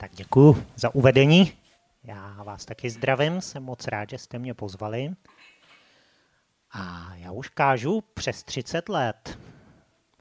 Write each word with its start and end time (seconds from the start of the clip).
Tak 0.00 0.10
děkuji 0.14 0.66
za 0.76 0.94
uvedení. 0.94 1.52
Já 2.04 2.42
vás 2.42 2.64
taky 2.64 2.90
zdravím, 2.90 3.40
jsem 3.40 3.62
moc 3.62 3.86
rád, 3.86 4.10
že 4.10 4.18
jste 4.18 4.38
mě 4.38 4.54
pozvali. 4.54 5.10
A 6.70 7.14
já 7.14 7.32
už 7.32 7.48
kážu 7.48 8.00
přes 8.14 8.42
30 8.42 8.88
let 8.88 9.38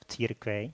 v 0.02 0.06
církvi, 0.06 0.74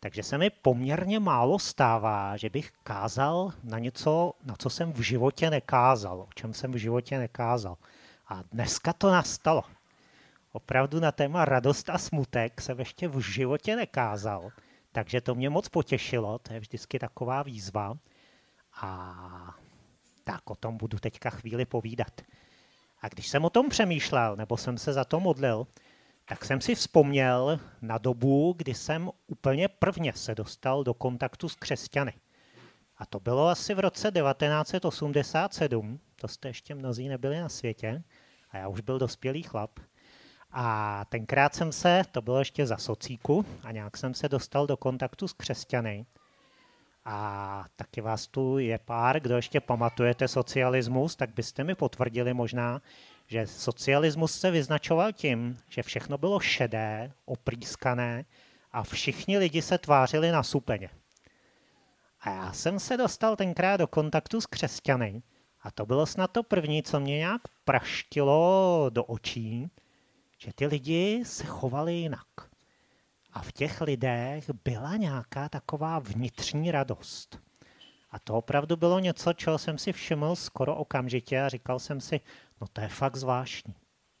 takže 0.00 0.22
se 0.22 0.38
mi 0.38 0.50
poměrně 0.50 1.20
málo 1.20 1.58
stává, 1.58 2.36
že 2.36 2.50
bych 2.50 2.72
kázal 2.82 3.52
na 3.64 3.78
něco, 3.78 4.32
na 4.44 4.56
co 4.58 4.70
jsem 4.70 4.92
v 4.92 5.00
životě 5.00 5.50
nekázal, 5.50 6.20
o 6.20 6.28
čem 6.34 6.54
jsem 6.54 6.72
v 6.72 6.76
životě 6.76 7.18
nekázal. 7.18 7.76
A 8.28 8.42
dneska 8.52 8.92
to 8.92 9.10
nastalo. 9.10 9.62
Opravdu 10.52 11.00
na 11.00 11.12
téma 11.12 11.44
radost 11.44 11.90
a 11.90 11.98
smutek 11.98 12.60
jsem 12.60 12.78
ještě 12.78 13.08
v 13.08 13.20
životě 13.20 13.76
nekázal, 13.76 14.50
takže 14.92 15.20
to 15.20 15.34
mě 15.34 15.50
moc 15.50 15.68
potěšilo, 15.68 16.38
to 16.38 16.52
je 16.52 16.60
vždycky 16.60 16.98
taková 16.98 17.42
výzva. 17.42 17.96
A 18.74 19.56
tak 20.24 20.50
o 20.50 20.54
tom 20.54 20.76
budu 20.76 20.98
teďka 20.98 21.30
chvíli 21.30 21.64
povídat. 21.64 22.20
A 23.00 23.08
když 23.08 23.28
jsem 23.28 23.44
o 23.44 23.50
tom 23.50 23.68
přemýšlel, 23.68 24.36
nebo 24.36 24.56
jsem 24.56 24.78
se 24.78 24.92
za 24.92 25.04
to 25.04 25.20
modlil, 25.20 25.66
tak 26.28 26.44
jsem 26.44 26.60
si 26.60 26.74
vzpomněl 26.74 27.60
na 27.82 27.98
dobu, 27.98 28.54
kdy 28.56 28.74
jsem 28.74 29.10
úplně 29.26 29.68
prvně 29.68 30.12
se 30.12 30.34
dostal 30.34 30.84
do 30.84 30.94
kontaktu 30.94 31.48
s 31.48 31.54
křesťany. 31.54 32.12
A 32.96 33.06
to 33.06 33.20
bylo 33.20 33.48
asi 33.48 33.74
v 33.74 33.78
roce 33.78 34.10
1987, 34.10 36.00
to 36.16 36.28
jste 36.28 36.48
ještě 36.48 36.74
mnozí 36.74 37.08
nebyli 37.08 37.40
na 37.40 37.48
světě, 37.48 38.02
a 38.50 38.58
já 38.58 38.68
už 38.68 38.80
byl 38.80 38.98
dospělý 38.98 39.42
chlap. 39.42 39.80
A 40.50 41.04
tenkrát 41.04 41.54
jsem 41.54 41.72
se, 41.72 42.02
to 42.10 42.22
bylo 42.22 42.38
ještě 42.38 42.66
za 42.66 42.76
socíku, 42.76 43.46
a 43.62 43.72
nějak 43.72 43.96
jsem 43.96 44.14
se 44.14 44.28
dostal 44.28 44.66
do 44.66 44.76
kontaktu 44.76 45.28
s 45.28 45.32
křesťany. 45.32 46.06
A 47.04 47.64
taky 47.76 48.00
vás 48.00 48.26
tu 48.26 48.58
je 48.58 48.78
pár, 48.78 49.20
kdo 49.20 49.36
ještě 49.36 49.60
pamatujete 49.60 50.28
socialismus, 50.28 51.16
tak 51.16 51.34
byste 51.34 51.64
mi 51.64 51.74
potvrdili 51.74 52.34
možná, 52.34 52.82
že 53.26 53.46
socialismus 53.46 54.40
se 54.40 54.50
vyznačoval 54.50 55.12
tím, 55.12 55.58
že 55.68 55.82
všechno 55.82 56.18
bylo 56.18 56.40
šedé, 56.40 57.12
oprýskané 57.24 58.24
a 58.72 58.82
všichni 58.82 59.38
lidi 59.38 59.62
se 59.62 59.78
tvářili 59.78 60.30
na 60.30 60.42
supeně. 60.42 60.90
A 62.20 62.30
já 62.30 62.52
jsem 62.52 62.78
se 62.80 62.96
dostal 62.96 63.36
tenkrát 63.36 63.76
do 63.76 63.86
kontaktu 63.86 64.40
s 64.40 64.46
křesťany 64.46 65.22
a 65.62 65.70
to 65.70 65.86
bylo 65.86 66.06
snad 66.06 66.30
to 66.30 66.42
první, 66.42 66.82
co 66.82 67.00
mě 67.00 67.16
nějak 67.16 67.42
praštilo 67.64 68.86
do 68.90 69.04
očí, 69.04 69.70
že 70.38 70.52
ty 70.54 70.66
lidi 70.66 71.22
se 71.26 71.44
chovali 71.44 71.94
jinak. 71.94 72.51
A 73.32 73.42
v 73.42 73.52
těch 73.52 73.80
lidech 73.80 74.50
byla 74.64 74.96
nějaká 74.96 75.48
taková 75.48 75.98
vnitřní 75.98 76.70
radost. 76.70 77.38
A 78.10 78.18
to 78.18 78.34
opravdu 78.34 78.76
bylo 78.76 78.98
něco, 78.98 79.32
čeho 79.32 79.58
jsem 79.58 79.78
si 79.78 79.92
všiml 79.92 80.36
skoro 80.36 80.76
okamžitě 80.76 81.42
a 81.42 81.48
říkal 81.48 81.78
jsem 81.78 82.00
si, 82.00 82.20
no 82.60 82.66
to 82.72 82.80
je 82.80 82.88
fakt 82.88 83.16
zvláštní. 83.16 83.74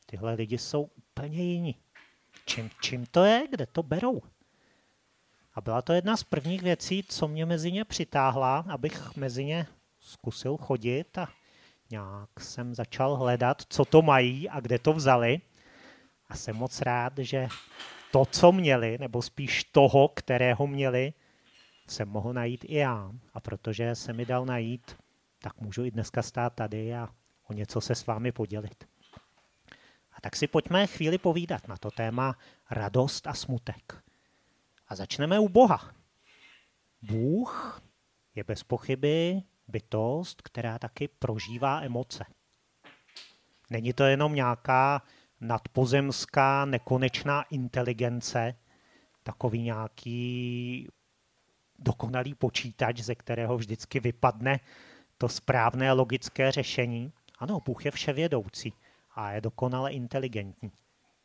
Tyhle 0.06 0.34
lidi 0.34 0.58
jsou 0.58 0.82
úplně 0.82 1.42
jiní. 1.42 1.76
Čím, 2.46 2.70
čím 2.80 3.06
to 3.06 3.24
je, 3.24 3.46
kde 3.50 3.66
to 3.66 3.82
berou? 3.82 4.22
A 5.54 5.60
byla 5.60 5.82
to 5.82 5.92
jedna 5.92 6.16
z 6.16 6.24
prvních 6.24 6.62
věcí, 6.62 7.04
co 7.08 7.28
mě 7.28 7.46
mezi 7.46 7.72
ně 7.72 7.84
přitáhla, 7.84 8.64
abych 8.68 9.16
mezi 9.16 9.44
ně 9.44 9.66
zkusil 10.00 10.56
chodit 10.56 11.18
a 11.18 11.28
nějak 11.90 12.40
jsem 12.40 12.74
začal 12.74 13.16
hledat, 13.16 13.62
co 13.68 13.84
to 13.84 14.02
mají 14.02 14.48
a 14.48 14.60
kde 14.60 14.78
to 14.78 14.92
vzali. 14.92 15.40
A 16.28 16.36
jsem 16.36 16.56
moc 16.56 16.80
rád, 16.80 17.12
že 17.18 17.48
to, 18.12 18.24
co 18.24 18.52
měli, 18.52 18.98
nebo 18.98 19.22
spíš 19.22 19.64
toho, 19.64 20.08
kterého 20.08 20.66
měli, 20.66 21.12
jsem 21.88 22.08
mohl 22.08 22.32
najít 22.32 22.64
i 22.68 22.74
já. 22.74 23.12
A 23.34 23.40
protože 23.40 23.94
se 23.94 24.12
mi 24.12 24.26
dal 24.26 24.46
najít, 24.46 24.96
tak 25.38 25.60
můžu 25.60 25.84
i 25.84 25.90
dneska 25.90 26.22
stát 26.22 26.54
tady 26.54 26.94
a 26.94 27.08
o 27.48 27.52
něco 27.52 27.80
se 27.80 27.94
s 27.94 28.06
vámi 28.06 28.32
podělit. 28.32 28.84
A 30.12 30.20
tak 30.20 30.36
si 30.36 30.46
pojďme 30.46 30.86
chvíli 30.86 31.18
povídat 31.18 31.68
na 31.68 31.76
to 31.76 31.90
téma 31.90 32.38
radost 32.70 33.26
a 33.26 33.34
smutek. 33.34 34.02
A 34.88 34.94
začneme 34.94 35.38
u 35.38 35.48
Boha. 35.48 35.92
Bůh 37.02 37.82
je 38.34 38.44
bez 38.44 38.62
pochyby 38.62 39.42
bytost, 39.68 40.42
která 40.42 40.78
taky 40.78 41.08
prožívá 41.08 41.80
emoce. 41.80 42.24
Není 43.70 43.92
to 43.92 44.04
jenom 44.04 44.34
nějaká 44.34 45.02
nadpozemská, 45.42 46.64
nekonečná 46.64 47.42
inteligence, 47.42 48.54
takový 49.22 49.62
nějaký 49.62 50.88
dokonalý 51.78 52.34
počítač, 52.34 53.00
ze 53.00 53.14
kterého 53.14 53.56
vždycky 53.56 54.00
vypadne 54.00 54.60
to 55.18 55.28
správné 55.28 55.92
logické 55.92 56.52
řešení. 56.52 57.12
Ano, 57.38 57.60
Bůh 57.66 57.84
je 57.84 57.90
vševědoucí 57.90 58.72
a 59.14 59.32
je 59.32 59.40
dokonale 59.40 59.92
inteligentní. 59.92 60.72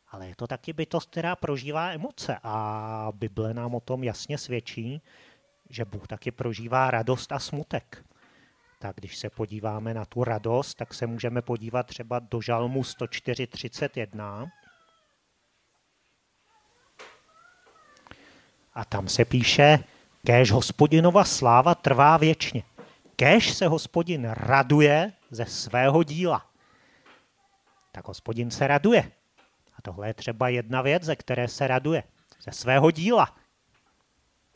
Ale 0.10 0.28
je 0.28 0.36
to 0.36 0.48
taky 0.48 0.74
bytost, 0.74 1.10
která 1.10 1.36
prožívá 1.36 1.92
emoce 1.92 2.38
a 2.44 3.12
Bible 3.16 3.54
nám 3.54 3.76
o 3.76 3.80
tom 3.80 4.04
jasně 4.04 4.38
svědčí, 4.38 5.02
že 5.70 5.86
Bůh 5.86 6.08
taky 6.08 6.32
prožívá 6.32 6.92
radost 6.92 7.32
a 7.32 7.40
smutek. 7.40 8.06
Tak 8.80 8.96
když 8.96 9.18
se 9.18 9.30
podíváme 9.30 9.94
na 9.94 10.06
tu 10.06 10.24
radost, 10.24 10.76
tak 10.76 10.94
se 10.94 11.08
můžeme 11.08 11.42
podívat 11.42 11.88
třeba 11.88 12.20
do 12.20 12.42
žalmu 12.42 12.82
104.31. 12.82 14.50
A 18.74 18.86
tam 18.86 19.08
se 19.08 19.26
píše, 19.26 19.80
Kéž 20.26 20.52
hospodinova 20.52 21.24
sláva 21.24 21.76
trvá 21.76 22.18
věčně. 22.18 22.64
Kéž 23.16 23.54
se 23.54 23.68
hospodin 23.68 24.30
raduje 24.30 25.12
ze 25.32 25.46
svého 25.46 26.04
díla. 26.04 26.46
Tak 27.92 28.08
hospodin 28.08 28.52
se 28.52 28.68
raduje. 28.68 29.12
A 29.78 29.82
tohle 29.82 30.08
je 30.08 30.14
třeba 30.14 30.50
jedna 30.50 30.82
věc, 30.82 31.04
ze 31.04 31.16
které 31.16 31.48
se 31.48 31.68
raduje. 31.68 32.04
Ze 32.42 32.52
svého 32.52 32.92
díla. 32.92 33.36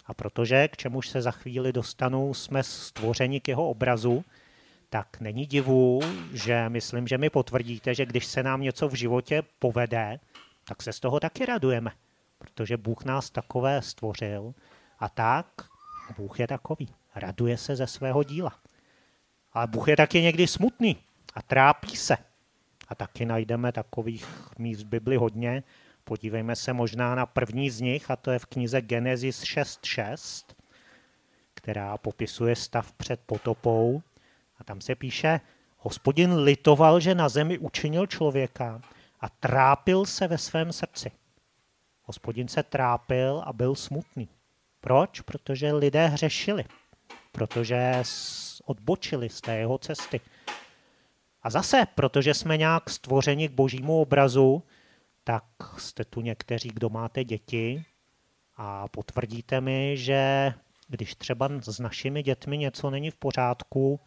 A 0.06 0.14
protože, 0.14 0.68
k 0.68 0.78
čemuž 0.78 1.10
se 1.10 1.22
za 1.22 1.32
chvíli 1.32 1.74
dostanu, 1.74 2.34
jsme 2.34 2.64
stvořeni 2.64 3.40
k 3.40 3.48
jeho 3.48 3.70
obrazu, 3.70 4.26
tak 4.90 5.20
není 5.20 5.46
divu, 5.46 6.02
že 6.34 6.70
myslím, 6.70 7.08
že 7.08 7.18
mi 7.18 7.30
potvrdíte, 7.30 7.96
že 7.96 8.06
když 8.06 8.26
se 8.26 8.44
nám 8.44 8.62
něco 8.62 8.90
v 8.90 8.94
životě 8.94 9.44
povede, 9.60 10.20
tak 10.66 10.82
se 10.82 10.94
z 10.94 11.00
toho 11.00 11.20
taky 11.20 11.46
radujeme. 11.46 11.92
Protože 12.38 12.78
Bůh 12.78 13.06
nás 13.06 13.30
takové 13.30 13.82
stvořil, 13.82 14.54
a 15.02 15.10
tak 15.10 15.46
Bůh 16.18 16.40
je 16.40 16.48
takový. 16.48 16.90
Raduje 17.16 17.58
se 17.58 17.76
ze 17.76 17.88
svého 17.88 18.24
díla. 18.24 18.60
Ale 19.54 19.68
Bůh 19.68 19.88
je 19.88 19.98
taky 19.98 20.22
někdy 20.22 20.48
smutný 20.48 20.98
a 21.34 21.42
trápí 21.42 21.96
se. 21.96 22.18
A 22.88 22.96
taky 22.96 23.26
najdeme 23.26 23.72
takových 23.72 24.28
míst 24.58 24.82
v 24.82 24.86
Bibli 24.86 25.18
hodně. 25.18 25.64
Podívejme 26.12 26.56
se 26.56 26.74
možná 26.74 27.16
na 27.16 27.26
první 27.26 27.70
z 27.70 27.82
nich, 27.82 28.12
a 28.12 28.16
to 28.16 28.32
je 28.32 28.40
v 28.40 28.46
knize 28.46 28.82
Genesis 28.82 29.44
6.6, 29.44 30.46
která 31.54 31.98
popisuje 31.98 32.56
stav 32.56 32.92
před 32.92 33.20
potopou. 33.26 34.02
A 34.58 34.64
tam 34.64 34.82
se 34.82 34.96
píše, 34.96 35.40
hospodin 35.78 36.34
litoval, 36.34 37.00
že 37.00 37.16
na 37.16 37.30
zemi 37.30 37.58
učinil 37.58 38.08
člověka 38.08 38.82
a 39.22 39.30
trápil 39.30 40.06
se 40.06 40.28
ve 40.28 40.38
svém 40.38 40.74
srdci. 40.74 41.12
Hospodin 42.04 42.48
se 42.48 42.64
trápil 42.64 43.44
a 43.46 43.54
byl 43.54 43.76
smutný. 43.76 44.30
Proč? 44.82 45.22
Protože 45.22 45.74
lidé 45.74 46.08
hřešili, 46.08 46.66
protože 47.32 48.04
odbočili 48.66 49.30
z 49.30 49.42
té 49.42 49.58
jeho 49.58 49.78
cesty. 49.78 50.22
A 51.44 51.50
zase, 51.50 51.88
protože 51.96 52.34
jsme 52.34 52.58
nějak 52.58 52.90
stvořeni 52.90 53.50
k 53.50 53.52
božímu 53.52 54.02
obrazu, 54.02 54.64
tak 55.24 55.44
jste 55.78 56.06
tu 56.06 56.22
někteří, 56.22 56.70
kdo 56.70 56.90
máte 56.90 57.24
děti 57.24 57.86
a 58.56 58.88
potvrdíte 58.88 59.62
mi, 59.62 59.98
že 59.98 60.54
když 60.88 61.16
třeba 61.16 61.50
s 61.62 61.80
našimi 61.80 62.24
dětmi 62.24 62.58
něco 62.58 62.90
není 62.90 63.12
v 63.12 63.16
pořádku, 63.16 64.00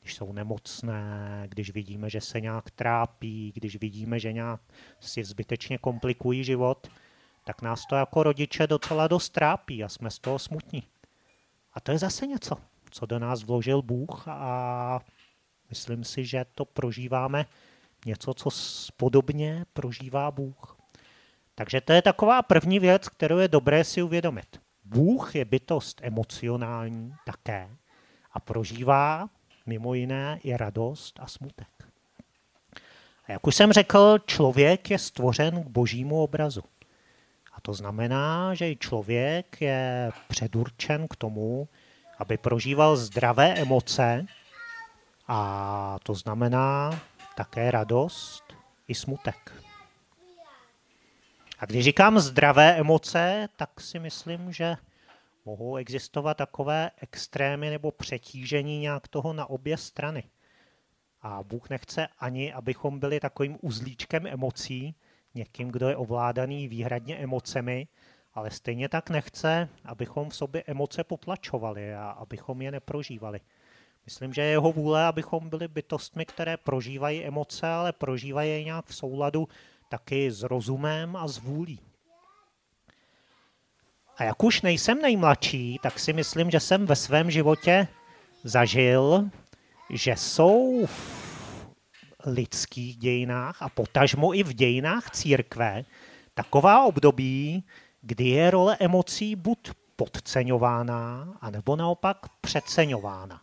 když 0.00 0.14
jsou 0.14 0.32
nemocné, 0.32 1.44
když 1.48 1.70
vidíme, 1.70 2.10
že 2.10 2.20
se 2.20 2.40
nějak 2.40 2.70
trápí, 2.70 3.52
když 3.54 3.76
vidíme, 3.76 4.18
že 4.18 4.32
nějak 4.32 4.60
si 5.00 5.24
zbytečně 5.24 5.78
komplikují 5.78 6.44
život, 6.44 6.88
tak 7.44 7.62
nás 7.62 7.86
to 7.86 7.94
jako 7.94 8.22
rodiče 8.22 8.66
docela 8.66 9.08
dost 9.08 9.30
trápí 9.30 9.84
a 9.84 9.88
jsme 9.88 10.10
z 10.10 10.18
toho 10.18 10.38
smutní. 10.38 10.82
A 11.72 11.80
to 11.80 11.92
je 11.92 11.98
zase 11.98 12.26
něco, 12.26 12.56
co 12.90 13.06
do 13.06 13.18
nás 13.18 13.42
vložil 13.42 13.82
Bůh 13.82 14.28
a 14.28 15.00
myslím 15.68 16.04
si, 16.04 16.24
že 16.24 16.44
to 16.54 16.64
prožíváme 16.64 17.46
něco, 18.06 18.34
co 18.34 18.50
podobně 18.96 19.64
prožívá 19.72 20.30
Bůh. 20.30 20.76
Takže 21.54 21.80
to 21.80 21.92
je 21.92 22.02
taková 22.02 22.42
první 22.42 22.78
věc, 22.78 23.08
kterou 23.08 23.38
je 23.38 23.48
dobré 23.48 23.84
si 23.84 24.02
uvědomit. 24.02 24.60
Bůh 24.84 25.34
je 25.34 25.44
bytost 25.44 26.00
emocionální 26.02 27.14
také 27.26 27.68
a 28.32 28.40
prožívá 28.40 29.28
mimo 29.66 29.94
jiné 29.94 30.40
i 30.42 30.56
radost 30.56 31.20
a 31.22 31.26
smutek. 31.26 31.68
A 33.24 33.32
jak 33.32 33.46
už 33.46 33.54
jsem 33.54 33.72
řekl, 33.72 34.18
člověk 34.26 34.90
je 34.90 34.98
stvořen 34.98 35.64
k 35.64 35.66
božímu 35.66 36.22
obrazu 36.22 36.62
to 37.62 37.74
znamená, 37.74 38.54
že 38.54 38.70
i 38.70 38.76
člověk 38.76 39.60
je 39.60 40.12
předurčen 40.28 41.08
k 41.08 41.16
tomu, 41.16 41.68
aby 42.18 42.36
prožíval 42.36 42.96
zdravé 42.96 43.54
emoce 43.54 44.26
a 45.28 45.98
to 46.02 46.14
znamená 46.14 47.00
také 47.34 47.70
radost 47.70 48.44
i 48.88 48.94
smutek. 48.94 49.52
A 51.58 51.66
když 51.66 51.84
říkám 51.84 52.20
zdravé 52.20 52.76
emoce, 52.76 53.48
tak 53.56 53.80
si 53.80 53.98
myslím, 53.98 54.52
že 54.52 54.76
mohou 55.44 55.76
existovat 55.76 56.36
takové 56.36 56.90
extrémy 57.00 57.70
nebo 57.70 57.90
přetížení 57.90 58.78
nějak 58.78 59.08
toho 59.08 59.32
na 59.32 59.50
obě 59.50 59.76
strany. 59.76 60.24
A 61.22 61.42
Bůh 61.42 61.70
nechce 61.70 62.08
ani, 62.18 62.52
abychom 62.52 62.98
byli 62.98 63.20
takovým 63.20 63.58
uzlíčkem 63.60 64.26
emocí, 64.26 64.94
někým, 65.34 65.68
kdo 65.68 65.88
je 65.88 65.96
ovládaný 65.96 66.68
výhradně 66.68 67.16
emocemi, 67.16 67.88
ale 68.34 68.50
stejně 68.50 68.88
tak 68.88 69.10
nechce, 69.10 69.68
abychom 69.84 70.30
v 70.30 70.36
sobě 70.36 70.62
emoce 70.66 71.04
potlačovali 71.04 71.94
a 71.94 72.10
abychom 72.10 72.62
je 72.62 72.70
neprožívali. 72.70 73.40
Myslím, 74.04 74.34
že 74.34 74.42
je 74.42 74.48
jeho 74.50 74.72
vůle, 74.72 75.04
abychom 75.04 75.48
byli 75.48 75.68
bytostmi, 75.68 76.26
které 76.26 76.56
prožívají 76.56 77.24
emoce, 77.24 77.68
ale 77.68 77.92
prožívají 77.92 78.50
je 78.50 78.64
nějak 78.64 78.86
v 78.86 78.94
souladu 78.94 79.48
taky 79.88 80.30
s 80.30 80.42
rozumem 80.42 81.16
a 81.16 81.28
s 81.28 81.38
vůlí. 81.38 81.80
A 84.16 84.24
jak 84.24 84.44
už 84.44 84.62
nejsem 84.62 85.02
nejmladší, 85.02 85.78
tak 85.82 85.98
si 85.98 86.12
myslím, 86.12 86.50
že 86.50 86.60
jsem 86.60 86.86
ve 86.86 86.96
svém 86.96 87.30
životě 87.30 87.88
zažil, 88.44 89.30
že 89.90 90.16
jsou 90.16 90.86
v 90.86 91.26
lidských 92.26 92.96
dějinách 92.96 93.62
a 93.62 93.68
potažmo 93.68 94.34
i 94.34 94.42
v 94.42 94.52
dějinách 94.52 95.10
církve 95.10 95.84
taková 96.34 96.84
období, 96.84 97.64
kdy 98.00 98.24
je 98.24 98.50
role 98.50 98.76
emocí 98.80 99.36
buď 99.36 99.70
podceňována, 99.96 101.34
anebo 101.40 101.76
naopak 101.76 102.16
přeceňována. 102.40 103.40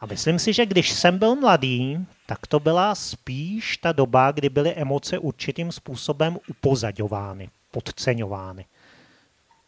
A 0.00 0.06
myslím 0.06 0.38
si, 0.38 0.52
že 0.52 0.66
když 0.66 0.92
jsem 0.92 1.18
byl 1.18 1.36
mladý, 1.36 2.06
tak 2.26 2.46
to 2.46 2.60
byla 2.60 2.94
spíš 2.94 3.76
ta 3.76 3.92
doba, 3.92 4.30
kdy 4.30 4.48
byly 4.48 4.74
emoce 4.74 5.18
určitým 5.18 5.72
způsobem 5.72 6.38
upozaďovány, 6.48 7.50
podceňovány. 7.70 8.66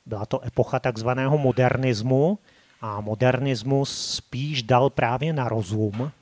Byla 0.06 0.26
to 0.26 0.44
epocha 0.44 0.78
takzvaného 0.78 1.38
modernismu 1.38 2.38
a 2.80 3.00
modernismus 3.00 4.14
spíš 4.14 4.62
dal 4.62 4.90
právě 4.90 5.32
na 5.32 5.48
rozum. 5.48 6.12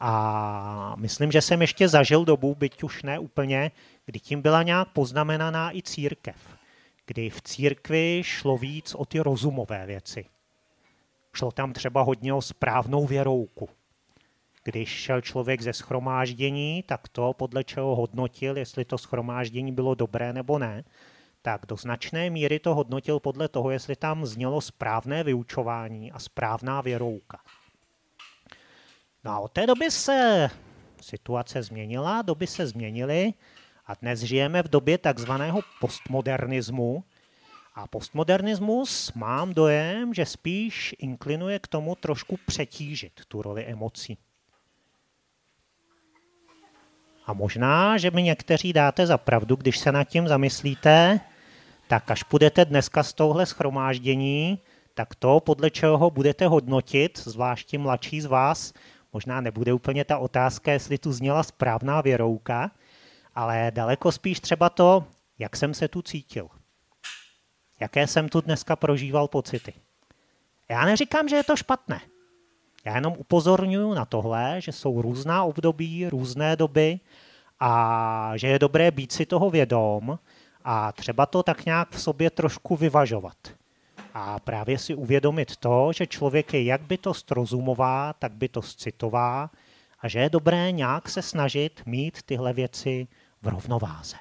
A 0.00 0.94
myslím, 0.98 1.32
že 1.32 1.42
jsem 1.42 1.60
ještě 1.60 1.88
zažil 1.88 2.24
dobu, 2.24 2.54
byť 2.54 2.82
už 2.82 3.02
ne 3.02 3.18
úplně, 3.18 3.70
kdy 4.06 4.20
tím 4.20 4.42
byla 4.42 4.62
nějak 4.62 4.88
poznamenaná 4.88 5.76
i 5.76 5.82
církev. 5.82 6.36
Kdy 7.06 7.30
v 7.30 7.42
církvi 7.42 8.22
šlo 8.24 8.58
víc 8.58 8.94
o 8.94 9.04
ty 9.04 9.20
rozumové 9.20 9.86
věci. 9.86 10.24
Šlo 11.36 11.52
tam 11.52 11.72
třeba 11.72 12.02
hodně 12.02 12.34
o 12.34 12.42
správnou 12.42 13.06
věrouku. 13.06 13.68
Když 14.64 14.88
šel 14.88 15.20
člověk 15.20 15.62
ze 15.62 15.72
schromáždění, 15.72 16.82
tak 16.82 17.08
to, 17.08 17.32
podle 17.32 17.64
čeho 17.64 17.96
hodnotil, 17.96 18.58
jestli 18.58 18.84
to 18.84 18.98
schromáždění 18.98 19.72
bylo 19.72 19.94
dobré 19.94 20.32
nebo 20.32 20.58
ne, 20.58 20.84
tak 21.42 21.66
do 21.66 21.76
značné 21.76 22.30
míry 22.30 22.58
to 22.58 22.74
hodnotil 22.74 23.20
podle 23.20 23.48
toho, 23.48 23.70
jestli 23.70 23.96
tam 23.96 24.26
znělo 24.26 24.60
správné 24.60 25.24
vyučování 25.24 26.12
a 26.12 26.18
správná 26.18 26.80
věrouka. 26.80 27.38
No 29.24 29.30
a 29.32 29.38
od 29.38 29.52
té 29.52 29.66
doby 29.66 29.90
se 29.90 30.50
situace 31.00 31.62
změnila, 31.62 32.22
doby 32.22 32.46
se 32.46 32.66
změnily 32.66 33.32
a 33.86 33.94
dnes 33.94 34.20
žijeme 34.20 34.62
v 34.62 34.68
době 34.68 34.98
takzvaného 34.98 35.60
postmodernismu. 35.80 37.04
A 37.76 37.86
postmodernismus 37.86 39.12
mám 39.12 39.54
dojem, 39.54 40.14
že 40.14 40.26
spíš 40.26 40.94
inklinuje 40.98 41.58
k 41.58 41.66
tomu 41.66 41.94
trošku 41.94 42.36
přetížit 42.46 43.12
tu 43.28 43.42
roli 43.42 43.64
emocí. 43.64 44.18
A 47.26 47.32
možná, 47.32 47.96
že 47.98 48.10
mi 48.10 48.22
někteří 48.22 48.72
dáte 48.72 49.06
za 49.06 49.18
pravdu, 49.18 49.56
když 49.56 49.78
se 49.78 49.92
nad 49.92 50.04
tím 50.04 50.28
zamyslíte, 50.28 51.20
tak 51.88 52.10
až 52.10 52.22
půjdete 52.22 52.64
dneska 52.64 53.02
z 53.02 53.12
touhle 53.12 53.46
schromáždění, 53.46 54.58
tak 54.94 55.14
to, 55.14 55.40
podle 55.40 55.70
čeho 55.70 56.10
budete 56.10 56.46
hodnotit, 56.46 57.18
zvláště 57.18 57.78
mladší 57.78 58.20
z 58.20 58.26
vás, 58.26 58.72
možná 59.12 59.40
nebude 59.40 59.72
úplně 59.72 60.04
ta 60.04 60.18
otázka, 60.18 60.72
jestli 60.72 60.98
tu 60.98 61.12
zněla 61.12 61.42
správná 61.42 62.00
věrouka, 62.00 62.70
ale 63.34 63.70
daleko 63.74 64.12
spíš 64.12 64.40
třeba 64.40 64.70
to, 64.70 65.04
jak 65.38 65.56
jsem 65.56 65.74
se 65.74 65.88
tu 65.88 66.02
cítil. 66.02 66.48
Jaké 67.80 68.06
jsem 68.06 68.28
tu 68.28 68.40
dneska 68.40 68.76
prožíval 68.76 69.28
pocity. 69.28 69.72
Já 70.68 70.84
neříkám, 70.84 71.28
že 71.28 71.36
je 71.36 71.44
to 71.44 71.56
špatné. 71.56 72.00
Já 72.84 72.94
jenom 72.94 73.14
upozorňuji 73.18 73.94
na 73.94 74.04
tohle, 74.04 74.60
že 74.60 74.72
jsou 74.72 75.02
různá 75.02 75.44
období, 75.44 76.08
různé 76.08 76.56
doby 76.56 77.00
a 77.60 78.32
že 78.36 78.48
je 78.48 78.58
dobré 78.58 78.90
být 78.90 79.12
si 79.12 79.26
toho 79.26 79.50
vědom 79.50 80.18
a 80.64 80.92
třeba 80.92 81.26
to 81.26 81.42
tak 81.42 81.64
nějak 81.64 81.90
v 81.90 82.00
sobě 82.00 82.30
trošku 82.30 82.76
vyvažovat. 82.76 83.36
A 84.14 84.40
právě 84.40 84.78
si 84.78 84.94
uvědomit 84.94 85.56
to, 85.56 85.92
že 85.92 86.06
člověk 86.06 86.54
je 86.54 86.64
jak 86.64 86.80
bytost 86.82 87.30
rozumová, 87.30 88.12
tak 88.12 88.32
bytost 88.32 88.80
citová 88.80 89.50
a 90.00 90.08
že 90.08 90.18
je 90.18 90.30
dobré 90.30 90.72
nějak 90.72 91.08
se 91.08 91.22
snažit 91.22 91.82
mít 91.86 92.22
tyhle 92.22 92.52
věci 92.52 93.06
v 93.42 93.48
rovnováze. 93.48 94.16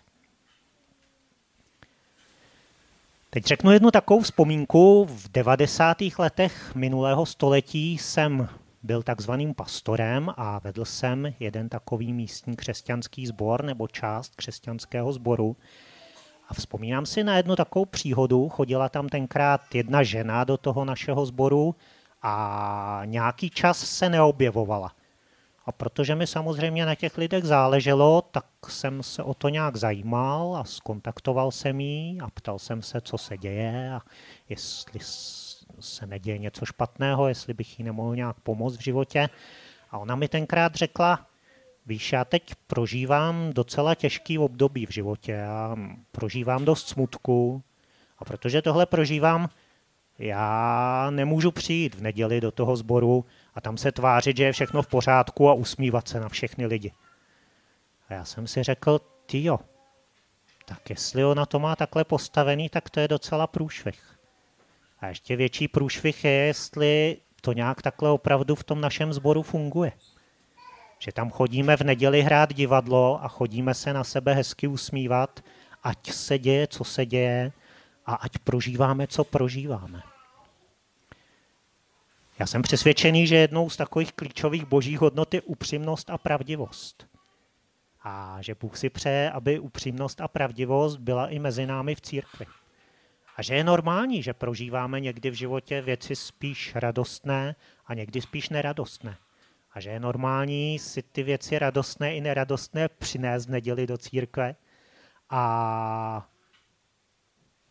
Teď 3.35 3.45
řeknu 3.45 3.71
jednu 3.71 3.91
takovou 3.91 4.19
vzpomínku. 4.19 5.05
V 5.05 5.31
90. 5.31 5.97
letech 6.19 6.75
minulého 6.75 7.25
století 7.25 7.97
jsem 7.97 8.49
byl 8.83 9.03
takzvaným 9.03 9.53
pastorem 9.53 10.33
a 10.37 10.59
vedl 10.59 10.85
jsem 10.85 11.33
jeden 11.39 11.69
takový 11.69 12.13
místní 12.13 12.55
křesťanský 12.55 13.27
sbor 13.27 13.63
nebo 13.63 13.87
část 13.87 14.35
křesťanského 14.35 15.13
sboru. 15.13 15.55
A 16.49 16.53
vzpomínám 16.53 17.05
si 17.05 17.23
na 17.23 17.37
jednu 17.37 17.55
takovou 17.55 17.85
příhodu. 17.85 18.49
Chodila 18.49 18.89
tam 18.89 19.09
tenkrát 19.09 19.75
jedna 19.75 20.03
žena 20.03 20.43
do 20.43 20.57
toho 20.57 20.85
našeho 20.85 21.25
sboru 21.25 21.75
a 22.21 23.01
nějaký 23.05 23.49
čas 23.49 23.77
se 23.79 24.09
neobjevovala. 24.09 24.91
A 25.65 25.71
protože 25.71 26.15
mi 26.15 26.27
samozřejmě 26.27 26.85
na 26.85 26.95
těch 26.95 27.17
lidech 27.17 27.43
záleželo, 27.43 28.21
tak 28.21 28.45
jsem 28.67 29.03
se 29.03 29.23
o 29.23 29.33
to 29.33 29.49
nějak 29.49 29.75
zajímal 29.75 30.57
a 30.57 30.63
skontaktoval 30.63 31.51
jsem 31.51 31.79
jí 31.79 32.21
a 32.21 32.29
ptal 32.29 32.59
jsem 32.59 32.81
se, 32.81 33.01
co 33.01 33.17
se 33.17 33.37
děje 33.37 33.93
a 33.93 34.01
jestli 34.49 34.99
se 35.79 36.05
neděje 36.05 36.37
něco 36.37 36.65
špatného, 36.65 37.27
jestli 37.27 37.53
bych 37.53 37.79
jí 37.79 37.85
nemohl 37.85 38.15
nějak 38.15 38.39
pomoct 38.39 38.77
v 38.77 38.83
životě. 38.83 39.29
A 39.91 39.97
ona 39.97 40.15
mi 40.15 40.27
tenkrát 40.27 40.75
řekla, 40.75 41.25
víš, 41.85 42.13
já 42.13 42.25
teď 42.25 42.55
prožívám 42.67 43.53
docela 43.53 43.95
těžký 43.95 44.37
období 44.39 44.85
v 44.85 44.91
životě, 44.91 45.31
já 45.31 45.75
prožívám 46.11 46.65
dost 46.65 46.87
smutku 46.87 47.63
a 48.19 48.25
protože 48.25 48.61
tohle 48.61 48.85
prožívám, 48.85 49.49
já 50.19 51.09
nemůžu 51.09 51.51
přijít 51.51 51.95
v 51.95 52.01
neděli 52.01 52.41
do 52.41 52.51
toho 52.51 52.75
sboru 52.75 53.25
a 53.55 53.61
tam 53.61 53.77
se 53.77 53.91
tvářit, 53.91 54.37
že 54.37 54.43
je 54.43 54.51
všechno 54.51 54.81
v 54.81 54.87
pořádku 54.87 55.49
a 55.49 55.53
usmívat 55.53 56.07
se 56.07 56.19
na 56.19 56.29
všechny 56.29 56.65
lidi. 56.65 56.91
A 58.09 58.13
já 58.13 58.25
jsem 58.25 58.47
si 58.47 58.63
řekl, 58.63 58.99
ty 59.25 59.43
jo, 59.43 59.59
tak 60.65 60.89
jestli 60.89 61.25
ona 61.25 61.45
to 61.45 61.59
má 61.59 61.75
takhle 61.75 62.03
postavený, 62.03 62.69
tak 62.69 62.89
to 62.89 62.99
je 62.99 63.07
docela 63.07 63.47
průšvih. 63.47 64.19
A 64.99 65.07
ještě 65.07 65.35
větší 65.35 65.67
průšvih 65.67 66.23
je, 66.23 66.31
jestli 66.31 67.17
to 67.41 67.53
nějak 67.53 67.81
takhle 67.81 68.09
opravdu 68.09 68.55
v 68.55 68.63
tom 68.63 68.81
našem 68.81 69.13
sboru 69.13 69.41
funguje. 69.41 69.91
Že 70.99 71.11
tam 71.11 71.29
chodíme 71.29 71.77
v 71.77 71.81
neděli 71.81 72.21
hrát 72.21 72.53
divadlo 72.53 73.23
a 73.23 73.27
chodíme 73.27 73.73
se 73.73 73.93
na 73.93 74.03
sebe 74.03 74.33
hezky 74.33 74.67
usmívat, 74.67 75.39
ať 75.83 76.11
se 76.11 76.39
děje, 76.39 76.67
co 76.67 76.83
se 76.83 77.05
děje 77.05 77.51
a 78.05 78.15
ať 78.15 78.37
prožíváme, 78.37 79.07
co 79.07 79.23
prožíváme. 79.23 80.14
Já 82.39 82.47
jsem 82.47 82.61
přesvědčený, 82.61 83.27
že 83.27 83.35
jednou 83.35 83.69
z 83.69 83.77
takových 83.77 84.13
klíčových 84.13 84.65
božích 84.65 84.99
hodnot 84.99 85.33
je 85.33 85.41
upřímnost 85.41 86.09
a 86.09 86.17
pravdivost. 86.17 87.07
A 88.03 88.37
že 88.41 88.55
Bůh 88.55 88.77
si 88.77 88.89
přeje, 88.89 89.31
aby 89.31 89.59
upřímnost 89.59 90.21
a 90.21 90.27
pravdivost 90.27 90.99
byla 90.99 91.27
i 91.27 91.39
mezi 91.39 91.65
námi 91.65 91.95
v 91.95 92.01
církvi. 92.01 92.45
A 93.35 93.41
že 93.41 93.55
je 93.55 93.63
normální, 93.63 94.23
že 94.23 94.33
prožíváme 94.33 94.99
někdy 94.99 95.29
v 95.29 95.33
životě 95.33 95.81
věci 95.81 96.15
spíš 96.15 96.75
radostné 96.75 97.55
a 97.85 97.93
někdy 97.93 98.21
spíš 98.21 98.49
neradostné. 98.49 99.17
A 99.73 99.79
že 99.79 99.89
je 99.89 99.99
normální 99.99 100.79
si 100.79 101.01
ty 101.01 101.23
věci 101.23 101.59
radostné 101.59 102.15
i 102.15 102.21
neradostné 102.21 102.89
přinést 102.89 103.45
v 103.45 103.49
neděli 103.49 103.87
do 103.87 103.97
církve 103.97 104.55
a 105.29 106.29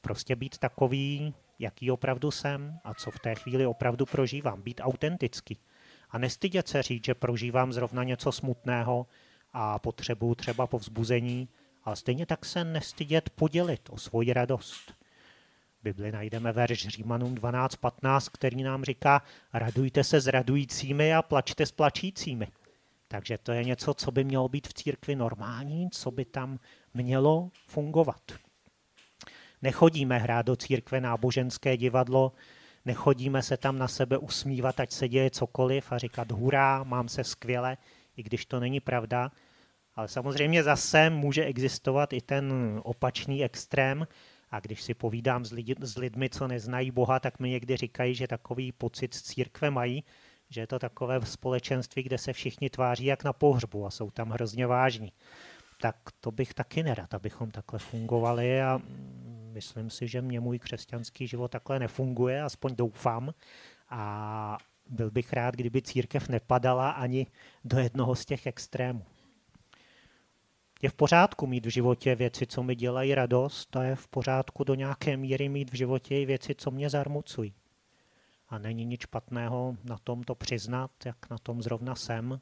prostě 0.00 0.36
být 0.36 0.58
takový, 0.58 1.34
jaký 1.58 1.90
opravdu 1.90 2.30
jsem 2.30 2.78
a 2.84 2.94
co 2.94 3.10
v 3.10 3.18
té 3.18 3.34
chvíli 3.34 3.66
opravdu 3.66 4.06
prožívám. 4.06 4.62
Být 4.62 4.80
autentický. 4.84 5.58
A 6.10 6.18
nestydět 6.18 6.68
se 6.68 6.82
říct, 6.82 7.04
že 7.04 7.14
prožívám 7.14 7.72
zrovna 7.72 8.04
něco 8.04 8.32
smutného 8.32 9.06
a 9.52 9.78
potřebuju 9.78 10.34
třeba 10.34 10.66
povzbuzení, 10.66 11.48
ale 11.84 11.96
stejně 11.96 12.26
tak 12.26 12.44
se 12.44 12.64
nestydět 12.64 13.30
podělit 13.30 13.88
o 13.90 13.98
svoji 13.98 14.32
radost. 14.32 14.94
Bibli 15.82 16.12
najdeme 16.12 16.52
verš 16.52 16.88
Římanům 16.88 17.34
12.15, 17.34 18.30
který 18.32 18.62
nám 18.62 18.84
říká, 18.84 19.22
radujte 19.52 20.04
se 20.04 20.20
s 20.20 20.26
radujícími 20.26 21.14
a 21.14 21.22
plačte 21.22 21.66
s 21.66 21.72
plačícími. 21.72 22.48
Takže 23.08 23.38
to 23.38 23.52
je 23.52 23.64
něco, 23.64 23.94
co 23.94 24.10
by 24.10 24.24
mělo 24.24 24.48
být 24.48 24.68
v 24.68 24.74
církvi 24.74 25.16
normální, 25.16 25.90
co 25.90 26.10
by 26.10 26.24
tam 26.24 26.58
mělo 26.94 27.50
fungovat. 27.66 28.22
Nechodíme 29.64 30.18
hrát 30.18 30.46
do 30.46 30.56
církve 30.56 31.00
náboženské 31.00 31.76
divadlo, 31.76 32.32
nechodíme 32.84 33.42
se 33.42 33.56
tam 33.56 33.78
na 33.78 33.88
sebe 33.88 34.18
usmívat, 34.18 34.80
ať 34.80 34.92
se 34.92 35.08
děje 35.08 35.30
cokoliv 35.30 35.92
a 35.92 35.98
říkat 35.98 36.32
hurá, 36.32 36.82
mám 36.82 37.08
se 37.08 37.24
skvěle, 37.24 37.76
i 38.16 38.22
když 38.22 38.46
to 38.46 38.60
není 38.60 38.80
pravda. 38.80 39.32
Ale 39.94 40.08
samozřejmě 40.08 40.62
zase 40.62 41.10
může 41.10 41.44
existovat 41.44 42.12
i 42.12 42.20
ten 42.20 42.52
opačný 42.82 43.44
extrém, 43.44 44.06
a 44.50 44.60
když 44.60 44.82
si 44.82 44.94
povídám 44.94 45.44
s, 45.44 45.52
lidi, 45.52 45.74
s 45.80 45.96
lidmi, 45.96 46.30
co 46.30 46.48
neznají 46.48 46.90
Boha, 46.90 47.20
tak 47.20 47.40
mi 47.40 47.50
někdy 47.50 47.76
říkají, 47.76 48.14
že 48.14 48.28
takový 48.28 48.72
pocit 48.72 49.14
z 49.14 49.22
církve 49.22 49.70
mají, 49.70 50.04
že 50.50 50.60
je 50.60 50.66
to 50.66 50.78
takové 50.78 51.26
společenství, 51.26 52.02
kde 52.02 52.18
se 52.18 52.32
všichni 52.32 52.70
tváří 52.70 53.04
jak 53.04 53.24
na 53.24 53.32
pohřbu 53.32 53.86
a 53.86 53.90
jsou 53.90 54.10
tam 54.10 54.30
hrozně 54.30 54.66
vážní. 54.66 55.12
Tak 55.80 55.96
to 56.20 56.30
bych 56.30 56.54
taky 56.54 56.82
nerad, 56.82 57.14
abychom 57.14 57.50
takhle 57.50 57.78
fungovali 57.78 58.62
a 58.62 58.80
myslím 59.54 59.90
si, 59.90 60.08
že 60.08 60.22
mě 60.22 60.40
můj 60.40 60.58
křesťanský 60.58 61.26
život 61.26 61.50
takhle 61.50 61.78
nefunguje, 61.78 62.42
aspoň 62.42 62.76
doufám. 62.76 63.34
A 63.88 64.58
byl 64.88 65.10
bych 65.10 65.32
rád, 65.32 65.54
kdyby 65.54 65.82
církev 65.82 66.28
nepadala 66.28 66.90
ani 66.90 67.26
do 67.64 67.78
jednoho 67.78 68.14
z 68.14 68.24
těch 68.24 68.46
extrémů. 68.46 69.04
Je 70.82 70.90
v 70.90 70.94
pořádku 70.94 71.46
mít 71.46 71.66
v 71.66 71.68
životě 71.68 72.14
věci, 72.14 72.46
co 72.46 72.62
mi 72.62 72.74
dělají 72.74 73.14
radost, 73.14 73.76
a 73.76 73.84
je 73.84 73.96
v 73.96 74.08
pořádku 74.08 74.64
do 74.64 74.74
nějaké 74.74 75.16
míry 75.16 75.48
mít 75.48 75.70
v 75.70 75.74
životě 75.74 76.20
i 76.20 76.26
věci, 76.26 76.54
co 76.54 76.70
mě 76.70 76.90
zarmucují. 76.90 77.54
A 78.48 78.58
není 78.58 78.84
nic 78.84 79.00
špatného 79.00 79.76
na 79.84 79.98
tom 79.98 80.22
to 80.22 80.34
přiznat, 80.34 80.90
jak 81.04 81.30
na 81.30 81.38
tom 81.38 81.62
zrovna 81.62 81.94
jsem, 81.94 82.40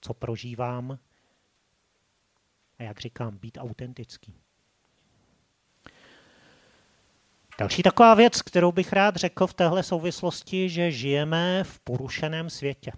co 0.00 0.14
prožívám. 0.14 0.98
A 2.78 2.82
jak 2.82 3.00
říkám, 3.00 3.38
být 3.38 3.58
autentický. 3.60 4.41
Další 7.62 7.82
taková 7.82 8.14
věc, 8.14 8.42
kterou 8.42 8.72
bych 8.72 8.92
rád 8.92 9.16
řekl 9.16 9.46
v 9.46 9.54
téhle 9.54 9.82
souvislosti, 9.82 10.68
že 10.68 10.90
žijeme 10.90 11.64
v 11.64 11.80
porušeném 11.80 12.50
světě. 12.50 12.92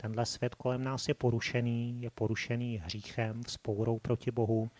Tenhle 0.00 0.26
svět 0.26 0.54
kolem 0.54 0.84
nás 0.84 1.08
je 1.08 1.14
porušený, 1.14 2.02
je 2.02 2.10
porušený 2.10 2.82
hříchem, 2.84 3.42
vzpourou 3.42 3.98
proti 3.98 4.30
Bohu 4.30 4.70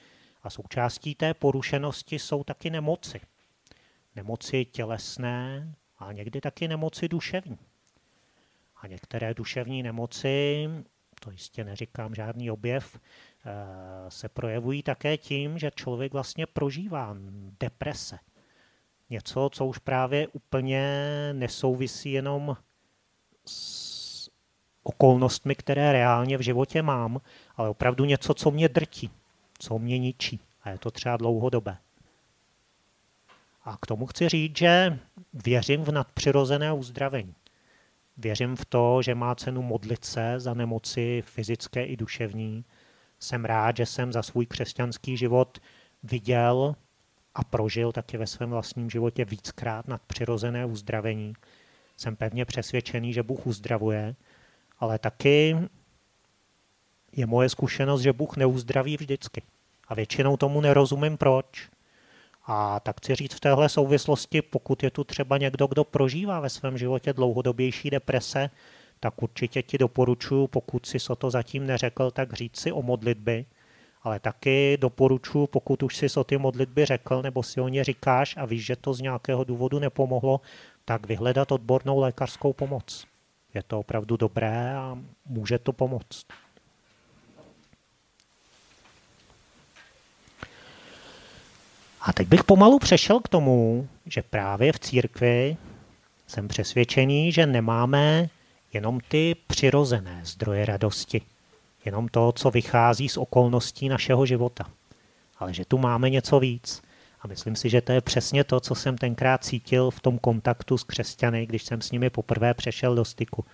a 0.42 0.50
součástí 0.50 1.14
té 1.14 1.34
porušenosti 1.34 2.18
jsou 2.18 2.44
taky 2.44 2.70
nemoci. 2.70 3.20
Nemoci 4.16 4.64
tělesné 4.64 5.74
a 5.98 6.12
někdy 6.12 6.40
taky 6.40 6.68
nemoci 6.68 7.08
duševní. 7.08 7.58
A 8.76 8.86
některé 8.86 9.34
duševní 9.34 9.82
nemoci, 9.82 10.68
to 11.20 11.30
jistě 11.30 11.64
neříkám 11.64 12.14
žádný 12.14 12.50
objev, 12.50 12.98
eh, 12.98 14.10
se 14.10 14.28
projevují 14.28 14.82
také 14.82 15.16
tím, 15.18 15.58
že 15.58 15.70
člověk 15.74 16.12
vlastně 16.12 16.46
prožívá 16.46 17.16
deprese. 17.60 18.18
Něco, 19.14 19.50
co 19.52 19.66
už 19.66 19.78
právě 19.78 20.28
úplně 20.28 20.82
nesouvisí 21.32 22.12
jenom 22.12 22.56
s 23.46 24.30
okolnostmi, 24.82 25.54
které 25.54 25.92
reálně 25.92 26.38
v 26.38 26.40
životě 26.40 26.82
mám, 26.82 27.20
ale 27.56 27.68
opravdu 27.68 28.04
něco, 28.04 28.34
co 28.34 28.50
mě 28.50 28.68
drtí, 28.68 29.10
co 29.58 29.78
mě 29.78 29.98
ničí. 29.98 30.40
A 30.62 30.70
je 30.70 30.78
to 30.78 30.90
třeba 30.90 31.16
dlouhodobé. 31.16 31.76
A 33.64 33.76
k 33.76 33.86
tomu 33.86 34.06
chci 34.06 34.28
říct, 34.28 34.58
že 34.58 34.98
věřím 35.32 35.82
v 35.82 35.92
nadpřirozené 35.92 36.72
uzdravení. 36.72 37.34
Věřím 38.16 38.56
v 38.56 38.64
to, 38.64 39.02
že 39.02 39.14
má 39.14 39.34
cenu 39.34 39.62
modlit 39.62 40.04
se 40.04 40.40
za 40.40 40.54
nemoci 40.54 41.22
fyzické 41.26 41.84
i 41.84 41.96
duševní. 41.96 42.64
Jsem 43.18 43.44
rád, 43.44 43.76
že 43.76 43.86
jsem 43.86 44.12
za 44.12 44.22
svůj 44.22 44.46
křesťanský 44.46 45.16
život 45.16 45.58
viděl 46.02 46.74
a 47.34 47.44
prožil 47.44 47.92
taky 47.92 48.16
ve 48.16 48.26
svém 48.26 48.50
vlastním 48.50 48.90
životě 48.90 49.24
víckrát 49.24 49.88
nadpřirozené 49.88 50.66
uzdravení. 50.66 51.34
Jsem 51.96 52.16
pevně 52.16 52.44
přesvědčený, 52.44 53.12
že 53.12 53.22
Bůh 53.22 53.46
uzdravuje 53.46 54.14
ale 54.78 54.98
taky 54.98 55.56
je 57.12 57.26
moje 57.26 57.48
zkušenost, 57.48 58.00
že 58.00 58.12
Bůh 58.12 58.36
neuzdraví 58.36 58.96
vždycky. 58.96 59.42
A 59.88 59.94
většinou 59.94 60.36
tomu 60.36 60.60
nerozumím 60.60 61.16
proč. 61.16 61.68
A 62.46 62.80
tak 62.80 62.96
chci 62.96 63.14
říct 63.14 63.34
v 63.34 63.40
téhle 63.40 63.68
souvislosti, 63.68 64.42
pokud 64.42 64.82
je 64.82 64.90
tu 64.90 65.04
třeba 65.04 65.38
někdo, 65.38 65.66
kdo 65.66 65.84
prožívá 65.84 66.40
ve 66.40 66.50
svém 66.50 66.78
životě 66.78 67.12
dlouhodobější 67.12 67.90
deprese, 67.90 68.50
tak 69.00 69.22
určitě 69.22 69.62
ti 69.62 69.78
doporučuji, 69.78 70.48
pokud 70.48 70.86
si 70.86 70.98
so 70.98 71.20
to 71.20 71.30
zatím 71.30 71.66
neřekl, 71.66 72.10
tak 72.10 72.32
říct 72.32 72.56
si 72.56 72.72
o 72.72 72.82
modlitby, 72.82 73.46
ale 74.04 74.20
taky 74.20 74.78
doporučuji, 74.80 75.46
pokud 75.46 75.82
už 75.82 75.96
si 75.96 76.06
o 76.16 76.24
ty 76.24 76.38
modlitby 76.38 76.84
řekl, 76.84 77.22
nebo 77.22 77.42
si 77.42 77.60
o 77.60 77.68
ně 77.68 77.84
říkáš 77.84 78.36
a 78.36 78.44
víš, 78.44 78.66
že 78.66 78.76
to 78.76 78.94
z 78.94 79.00
nějakého 79.00 79.44
důvodu 79.44 79.78
nepomohlo, 79.78 80.40
tak 80.84 81.06
vyhledat 81.06 81.52
odbornou 81.52 81.98
lékařskou 81.98 82.52
pomoc. 82.52 83.06
Je 83.54 83.62
to 83.62 83.78
opravdu 83.78 84.16
dobré 84.16 84.76
a 84.76 84.98
může 85.26 85.58
to 85.58 85.72
pomoct. 85.72 86.26
A 92.00 92.12
teď 92.12 92.28
bych 92.28 92.44
pomalu 92.44 92.78
přešel 92.78 93.20
k 93.20 93.28
tomu, 93.28 93.88
že 94.06 94.22
právě 94.22 94.72
v 94.72 94.78
církvi 94.78 95.56
jsem 96.26 96.48
přesvědčený, 96.48 97.32
že 97.32 97.46
nemáme 97.46 98.28
jenom 98.72 99.00
ty 99.00 99.36
přirozené 99.46 100.20
zdroje 100.24 100.66
radosti, 100.66 101.22
jenom 101.84 102.08
to, 102.08 102.32
co 102.32 102.50
vychází 102.50 103.08
z 103.08 103.16
okolností 103.16 103.88
našeho 103.88 104.26
života, 104.26 104.64
ale 105.38 105.54
že 105.54 105.64
tu 105.64 105.78
máme 105.78 106.10
něco 106.10 106.40
víc. 106.40 106.82
A 107.20 107.28
myslím 107.28 107.56
si, 107.56 107.70
že 107.70 107.80
to 107.80 107.92
je 107.92 108.00
přesně 108.00 108.44
to, 108.44 108.60
co 108.60 108.74
jsem 108.74 108.98
tenkrát 108.98 109.44
cítil 109.44 109.90
v 109.90 110.00
tom 110.00 110.18
kontaktu 110.18 110.78
s 110.78 110.84
křesťany, 110.84 111.46
když 111.46 111.64
jsem 111.64 111.80
s 111.80 111.90
nimi 111.90 112.10
poprvé 112.10 112.54
přešel 112.54 112.94
do 112.94 113.04
styku. 113.04 113.44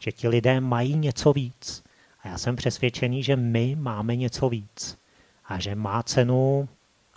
Že 0.00 0.12
ti 0.12 0.28
lidé 0.28 0.60
mají 0.60 0.96
něco 0.96 1.32
víc. 1.32 1.84
A 2.22 2.28
já 2.28 2.38
jsem 2.38 2.56
přesvědčený, 2.56 3.22
že 3.22 3.36
my 3.36 3.76
máme 3.76 4.16
něco 4.16 4.48
víc. 4.48 4.98
A 5.44 5.58
že 5.58 5.74
má 5.74 6.02
cenu 6.02 6.68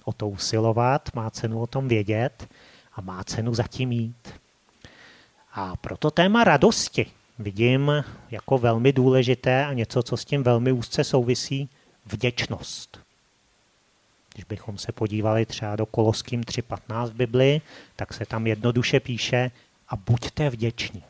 o 0.05 0.13
to 0.13 0.29
usilovat, 0.29 1.09
má 1.15 1.29
cenu 1.29 1.61
o 1.61 1.67
tom 1.67 1.87
vědět 1.87 2.47
a 2.93 3.01
má 3.01 3.23
cenu 3.23 3.53
zatím 3.53 3.91
jít. 3.91 4.33
A 5.53 5.75
proto 5.75 6.11
téma 6.11 6.43
radosti 6.43 7.05
vidím 7.43 7.91
jako 8.31 8.57
velmi 8.57 8.93
důležité 8.93 9.65
a 9.65 9.73
něco, 9.73 10.03
co 10.03 10.17
s 10.17 10.25
tím 10.25 10.43
velmi 10.43 10.71
úzce 10.71 11.03
souvisí, 11.03 11.69
vděčnost. 12.05 12.99
Když 14.33 14.45
bychom 14.45 14.77
se 14.77 14.91
podívali 14.91 15.45
třeba 15.45 15.75
do 15.75 15.85
Koloským 15.85 16.41
3.15 16.41 17.07
v 17.07 17.13
Bibli, 17.13 17.61
tak 17.95 18.13
se 18.13 18.25
tam 18.25 18.47
jednoduše 18.47 18.99
píše 18.99 19.51
a 19.89 19.95
buďte 19.95 20.49
vděční. 20.49 21.03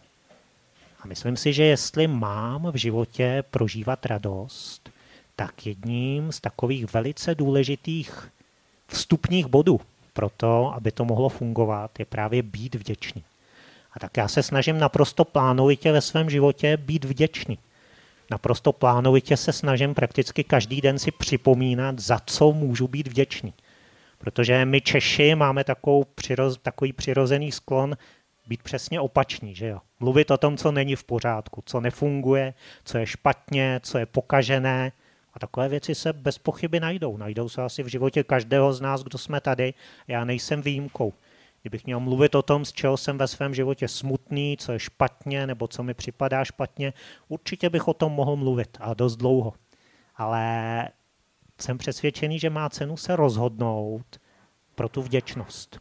A 1.00 1.08
myslím 1.08 1.38
si, 1.38 1.54
že 1.54 1.64
jestli 1.64 2.08
mám 2.08 2.72
v 2.72 2.76
životě 2.76 3.44
prožívat 3.52 4.06
radost, 4.06 4.90
tak 5.36 5.66
jedním 5.66 6.32
z 6.32 6.40
takových 6.40 6.94
velice 6.94 7.36
důležitých 7.36 8.32
vstupních 8.88 9.46
bodů 9.46 9.82
pro 10.14 10.30
to, 10.30 10.74
aby 10.74 10.92
to 10.92 11.06
mohlo 11.06 11.30
fungovat, 11.30 12.00
je 12.00 12.06
právě 12.06 12.44
být 12.44 12.76
vděčný. 12.76 13.24
A 13.94 14.00
tak 14.00 14.18
já 14.18 14.28
se 14.28 14.44
snažím 14.44 14.80
naprosto 14.80 15.26
plánovitě 15.26 15.92
ve 15.92 16.02
svém 16.02 16.30
životě 16.30 16.78
být 16.78 17.06
vděčný 17.06 17.58
naprosto 18.32 18.74
plánovitě 18.74 19.38
se 19.38 19.54
snažím 19.54 19.94
prakticky 19.94 20.44
každý 20.44 20.82
den 20.82 21.00
si 21.00 21.12
připomínat, 21.12 22.00
za 22.00 22.20
co 22.26 22.52
můžu 22.52 22.88
být 22.88 23.08
vděčný. 23.08 23.54
Protože 24.18 24.66
my 24.66 24.82
Češi 24.82 25.36
máme 25.36 25.64
takovou, 25.64 26.04
přiroz, 26.04 26.58
takový 26.58 26.94
přirozený 26.94 27.52
sklon 27.52 27.98
být 28.48 28.64
přesně 28.64 29.00
opačný, 29.00 29.56
že 29.56 29.68
jo? 29.68 29.80
Mluvit 30.00 30.32
o 30.32 30.38
tom, 30.38 30.58
co 30.58 30.72
není 30.72 30.96
v 30.96 31.04
pořádku, 31.04 31.64
co 31.66 31.80
nefunguje, 31.80 32.54
co 32.84 32.98
je 32.98 33.06
špatně, 33.06 33.80
co 33.84 33.98
je 33.98 34.06
pokažené. 34.06 34.92
A 35.34 35.40
takové 35.40 35.70
věci 35.70 35.96
se 35.96 36.14
bez 36.14 36.38
pochyby 36.38 36.80
najdou. 36.80 37.18
Najdou 37.18 37.50
se 37.50 37.62
asi 37.62 37.84
v 37.84 37.88
životě 37.88 38.24
každého 38.24 38.74
z 38.74 38.82
nás, 38.82 39.04
kdo 39.04 39.18
jsme 39.18 39.42
tady. 39.42 39.74
Já 40.08 40.26
nejsem 40.26 40.62
výjimkou. 40.62 41.14
Kdybych 41.62 41.86
měl 41.86 42.00
mluvit 42.00 42.36
o 42.36 42.42
tom, 42.42 42.66
z 42.66 42.72
čeho 42.72 42.98
jsem 42.98 43.18
ve 43.18 43.28
svém 43.28 43.54
životě 43.54 43.88
smutný, 43.88 44.58
co 44.60 44.72
je 44.72 44.80
špatně 44.80 45.48
nebo 45.48 45.68
co 45.68 45.84
mi 45.84 45.94
připadá 45.94 46.46
špatně, 46.46 46.94
určitě 47.28 47.70
bych 47.70 47.88
o 47.88 47.94
tom 47.94 48.12
mohl 48.12 48.36
mluvit 48.36 48.78
a 48.82 48.94
dost 48.94 49.16
dlouho. 49.16 49.54
Ale 50.16 50.88
jsem 51.62 51.78
přesvědčený, 51.78 52.40
že 52.40 52.50
má 52.50 52.70
cenu 52.70 52.98
se 52.98 53.16
rozhodnout 53.16 54.20
pro 54.76 54.90
tu 54.90 55.02
vděčnost. 55.02 55.80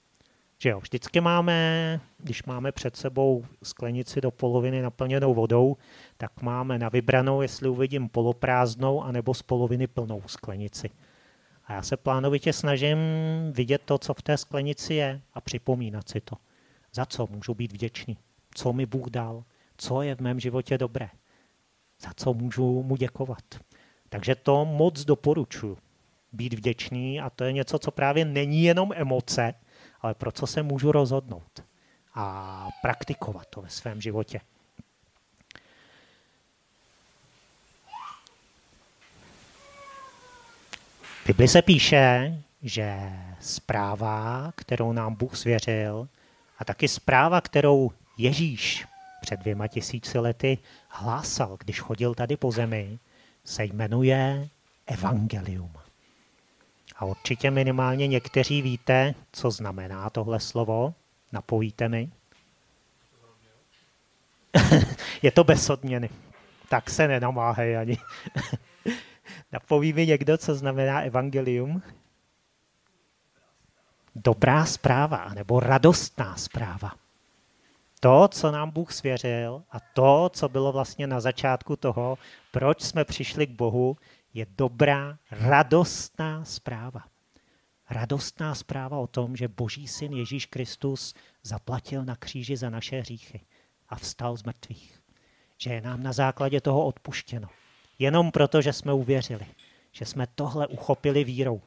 Že 0.59 0.69
jo, 0.69 0.81
vždycky 0.81 1.21
máme, 1.21 2.01
když 2.19 2.43
máme 2.43 2.73
před 2.73 2.97
sebou 2.97 3.45
sklenici 3.63 4.21
do 4.21 4.31
poloviny 4.31 4.83
naplněnou 4.83 5.35
vodou, 5.35 5.77
tak 6.17 6.43
máme 6.43 6.79
na 6.79 6.89
vybranou, 6.89 7.43
jestli 7.43 7.69
uvidím 7.69 8.09
poloprázdnou 8.09 9.03
anebo 9.03 9.35
z 9.35 9.43
poloviny 9.43 9.87
plnou 9.87 10.23
sklenici. 10.27 10.91
A 11.71 11.73
já 11.73 11.83
se 11.83 11.97
plánovitě 11.97 12.53
snažím 12.53 12.99
vidět 13.53 13.83
to, 13.85 13.99
co 13.99 14.15
v 14.15 14.23
té 14.23 14.37
sklenici 14.37 14.95
je 14.95 15.21
a 15.35 15.41
připomínat 15.41 16.09
si 16.09 16.21
to. 16.21 16.37
Za 16.93 17.07
co 17.07 17.27
můžu 17.31 17.55
být 17.55 17.73
vděčný? 17.73 18.19
Co 18.55 18.73
mi 18.73 18.87
Bůh 18.87 19.07
dal? 19.11 19.45
Co 19.77 20.03
je 20.03 20.15
v 20.15 20.21
mém 20.21 20.41
životě 20.41 20.79
dobré? 20.79 21.09
Za 22.01 22.11
co 22.17 22.35
můžu 22.35 22.83
mu 22.83 22.97
děkovat? 22.97 23.45
Takže 24.09 24.35
to 24.35 24.65
moc 24.65 25.05
doporučuji. 25.05 25.77
Být 26.33 26.55
vděčný 26.55 27.21
a 27.21 27.31
to 27.31 27.45
je 27.45 27.53
něco, 27.53 27.79
co 27.79 27.91
právě 27.91 28.25
není 28.25 28.63
jenom 28.63 28.93
emoce, 28.95 29.55
ale 30.01 30.15
pro 30.15 30.33
co 30.33 30.47
se 30.47 30.63
můžu 30.63 30.93
rozhodnout 30.93 31.65
a 32.15 32.69
praktikovat 32.83 33.47
to 33.47 33.63
ve 33.63 33.69
svém 33.69 34.01
životě. 34.01 34.41
V 41.23 41.27
Bibli 41.27 41.49
se 41.49 41.63
píše, 41.63 42.35
že 42.63 43.13
zpráva, 43.41 44.53
kterou 44.57 44.93
nám 44.93 45.15
Bůh 45.15 45.37
svěřil, 45.37 46.09
a 46.59 46.65
taky 46.65 46.89
zpráva, 46.89 47.41
kterou 47.41 47.91
Ježíš 48.19 48.87
před 49.21 49.41
dvěma 49.41 49.67
tisíci 49.67 50.19
lety 50.19 50.59
hlásal, 50.89 51.57
když 51.61 51.81
chodil 51.81 52.15
tady 52.15 52.37
po 52.37 52.53
zemi, 52.53 52.99
se 53.45 53.65
jmenuje 53.65 54.49
Evangelium. 54.87 55.73
A 56.97 57.05
určitě 57.05 57.51
minimálně 57.51 58.07
někteří 58.07 58.63
víte, 58.63 59.15
co 59.33 59.51
znamená 59.51 60.11
tohle 60.11 60.41
slovo. 60.41 60.95
Napovíte 61.33 61.89
mi? 61.89 62.11
Je 65.23 65.31
to 65.31 65.45
bez 65.45 65.71
odměny. 65.71 66.11
Tak 66.69 66.91
se 66.91 67.09
nenamáhej 67.09 67.77
ani. 67.79 67.99
Napoví 69.53 69.93
mi 69.93 70.07
někdo, 70.07 70.39
co 70.39 70.55
znamená 70.55 71.01
evangelium? 71.01 71.83
Dobrá 74.15 74.65
zpráva, 74.65 75.35
nebo 75.35 75.61
radostná 75.61 76.37
zpráva. 76.37 76.93
To, 78.01 78.29
co 78.29 78.51
nám 78.51 78.71
Bůh 78.71 78.93
svěřil 78.93 79.63
a 79.71 79.81
to, 79.81 80.31
co 80.33 80.49
bylo 80.49 80.73
vlastně 80.73 81.07
na 81.07 81.21
začátku 81.21 81.77
toho, 81.77 82.19
proč 82.51 82.83
jsme 82.83 83.05
přišli 83.05 83.47
k 83.47 83.51
Bohu, 83.51 83.97
je 84.35 84.47
dobrá, 84.59 85.19
radostná 85.31 86.45
zpráva. 86.45 87.05
Radostná 87.91 88.55
zpráva 88.55 88.99
o 88.99 89.07
tom, 89.07 89.37
že 89.37 89.49
Boží 89.49 89.89
syn 89.89 90.13
Ježíš 90.13 90.47
Kristus 90.47 91.15
zaplatil 91.43 92.05
na 92.05 92.17
kříži 92.17 92.57
za 92.57 92.71
naše 92.71 93.01
hříchy 93.01 93.41
a 93.89 93.97
vstal 93.97 94.37
z 94.37 94.43
mrtvých. 94.43 95.01
Že 95.59 95.73
je 95.73 95.81
nám 95.81 96.03
na 96.03 96.13
základě 96.13 96.61
toho 96.61 96.87
odpuštěno. 96.87 97.49
Jenom 98.01 98.31
proto, 98.31 98.63
že 98.63 98.73
jsme 98.73 98.93
uvěřili. 98.93 99.47
Že 99.93 100.05
jsme 100.05 100.27
tohle 100.35 100.67
uchopili 100.67 101.25
vírou. 101.25 101.61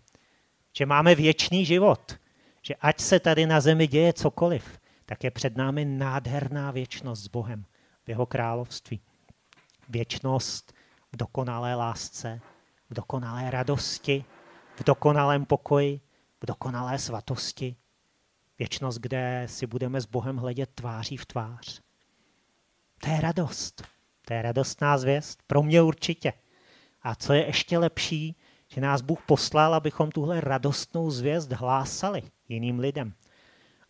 Že 0.78 0.86
máme 0.86 1.16
věčný 1.16 1.66
život. 1.66 2.20
Že 2.62 2.76
ať 2.76 3.00
se 3.00 3.20
tady 3.20 3.46
na 3.46 3.62
zemi 3.62 3.88
děje 3.88 4.14
cokoliv, 4.14 4.80
tak 5.06 5.24
je 5.24 5.32
před 5.32 5.58
námi 5.58 5.86
nádherná 5.86 6.72
věčnost 6.72 7.24
s 7.24 7.28
Bohem 7.28 7.66
v 8.06 8.10
jeho 8.10 8.26
království. 8.26 9.02
Věčnost 9.90 10.74
v 11.12 11.18
dokonalé 11.18 11.76
lásce, 11.76 12.42
v 12.90 12.94
dokonalé 12.94 13.52
radosti, 13.52 14.26
v 14.76 14.84
dokonalém 14.84 15.46
pokoji, 15.46 16.02
v 16.42 16.46
dokonalé 16.46 17.00
svatosti. 17.00 17.76
Věčnost, 18.60 19.00
kde 19.00 19.44
si 19.50 19.68
budeme 19.68 20.02
s 20.02 20.06
Bohem 20.06 20.38
hledět 20.38 20.70
tváří 20.76 21.18
v 21.18 21.26
tvář. 21.26 21.82
To 23.00 23.10
je 23.10 23.22
radost. 23.22 23.84
To 24.26 24.34
je 24.34 24.42
radostná 24.42 24.98
zvěst. 24.98 25.44
Pro 25.48 25.64
mě 25.64 25.82
určitě. 25.82 26.34
A 27.02 27.16
co 27.16 27.34
je 27.34 27.46
ještě 27.46 27.78
lepší, 27.78 28.36
že 28.68 28.82
nás 28.82 29.02
Bůh 29.02 29.22
poslal, 29.26 29.74
abychom 29.74 30.12
tuhle 30.12 30.42
radostnou 30.42 31.12
zvěst 31.12 31.52
hlásali 31.52 32.22
jiným 32.50 32.80
lidem. 32.80 33.14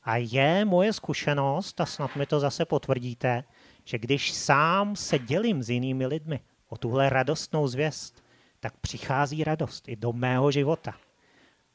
A 0.03 0.17
je 0.17 0.65
moje 0.65 0.93
zkušenost, 0.93 1.81
a 1.81 1.85
snad 1.85 2.15
mi 2.15 2.25
to 2.25 2.39
zase 2.39 2.65
potvrdíte, 2.65 3.43
že 3.85 3.97
když 3.97 4.33
sám 4.33 4.95
se 4.95 5.19
dělím 5.19 5.63
s 5.63 5.69
jinými 5.69 6.05
lidmi 6.05 6.39
o 6.69 6.77
tuhle 6.77 7.09
radostnou 7.09 7.67
zvěst, 7.67 8.23
tak 8.59 8.77
přichází 8.77 9.43
radost 9.43 9.87
i 9.87 9.95
do 9.95 10.13
mého 10.13 10.51
života. 10.51 10.95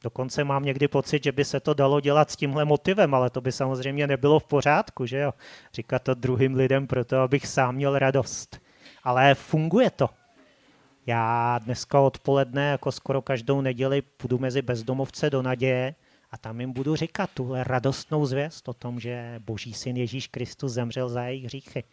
Dokonce 0.01 0.43
mám 0.43 0.63
někdy 0.63 0.87
pocit, 0.87 1.23
že 1.23 1.31
by 1.31 1.45
se 1.45 1.59
to 1.59 1.73
dalo 1.73 2.01
dělat 2.01 2.31
s 2.31 2.35
tímhle 2.35 2.65
motivem, 2.65 3.13
ale 3.13 3.29
to 3.29 3.41
by 3.41 3.51
samozřejmě 3.51 4.07
nebylo 4.07 4.39
v 4.39 4.45
pořádku, 4.45 5.05
že 5.05 5.17
jo? 5.17 5.33
Říkat 5.73 6.03
to 6.03 6.13
druhým 6.13 6.55
lidem 6.55 6.87
proto, 6.87 7.17
abych 7.17 7.47
sám 7.47 7.75
měl 7.75 7.99
radost. 7.99 8.61
Ale 9.03 9.35
funguje 9.35 9.89
to. 9.89 10.09
Já 11.05 11.59
dneska 11.63 11.99
odpoledne, 11.99 12.69
jako 12.69 12.91
skoro 12.91 13.21
každou 13.21 13.61
neděli, 13.61 14.01
půjdu 14.01 14.37
mezi 14.37 14.61
bezdomovce 14.61 15.29
do 15.29 15.41
naděje 15.41 15.95
a 16.31 16.37
tam 16.37 16.61
jim 16.61 16.73
budu 16.73 16.95
říkat 16.95 17.29
tuhle 17.33 17.63
radostnou 17.63 18.25
zvěst 18.25 18.67
o 18.67 18.73
tom, 18.73 18.99
že 18.99 19.35
Boží 19.39 19.73
syn 19.73 19.97
Ježíš 19.97 20.27
Kristus 20.27 20.71
zemřel 20.71 21.09
za 21.09 21.23
jejich 21.23 21.45
hříchy. 21.45 21.83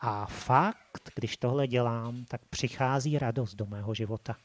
A 0.00 0.26
fakt, 0.26 1.10
když 1.14 1.36
tohle 1.36 1.66
dělám, 1.66 2.24
tak 2.24 2.40
přichází 2.50 3.18
radost 3.18 3.54
do 3.54 3.66
mého 3.66 3.94
života. 3.94 4.36